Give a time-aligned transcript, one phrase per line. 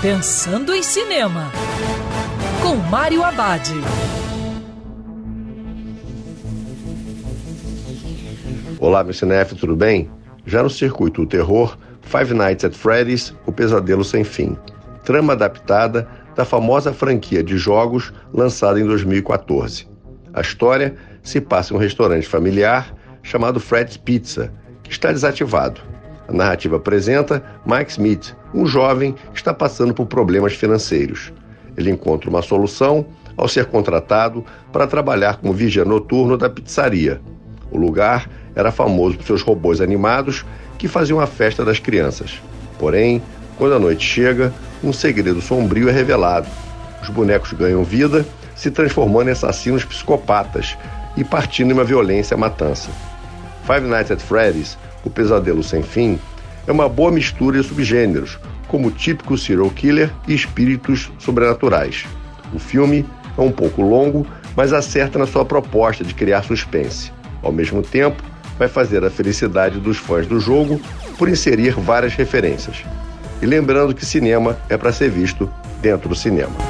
[0.00, 1.50] Pensando em Cinema,
[2.62, 3.68] com Mário Abad.
[8.78, 10.08] Olá, meu cinef, tudo bem?
[10.46, 14.56] Já no circuito do terror, Five Nights at Freddy's, O Pesadelo Sem Fim.
[15.02, 19.88] Trama adaptada da famosa franquia de jogos lançada em 2014.
[20.32, 20.94] A história
[21.24, 24.52] se passa em um restaurante familiar chamado Fred's Pizza,
[24.84, 25.97] que está desativado.
[26.28, 31.32] A narrativa apresenta Mike Smith, um jovem que está passando por problemas financeiros.
[31.74, 37.18] Ele encontra uma solução ao ser contratado para trabalhar como vigia noturno da pizzaria.
[37.70, 40.44] O lugar era famoso por seus robôs animados
[40.76, 42.42] que faziam a festa das crianças.
[42.78, 43.22] Porém,
[43.56, 44.52] quando a noite chega,
[44.84, 46.46] um segredo sombrio é revelado.
[47.02, 50.76] Os bonecos ganham vida, se transformando em assassinos psicopatas
[51.16, 52.90] e partindo em uma violência matança.
[53.66, 56.18] Five Nights at Freddy's o Pesadelo Sem Fim
[56.66, 62.04] é uma boa mistura de subgêneros, como o típico serial killer e espíritos sobrenaturais.
[62.52, 67.12] O filme é um pouco longo, mas acerta na sua proposta de criar suspense.
[67.42, 68.22] Ao mesmo tempo,
[68.58, 70.80] vai fazer a felicidade dos fãs do jogo
[71.16, 72.84] por inserir várias referências.
[73.40, 75.48] E lembrando que cinema é para ser visto
[75.80, 76.67] dentro do cinema.